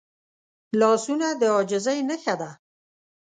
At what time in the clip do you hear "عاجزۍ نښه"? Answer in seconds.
1.55-2.35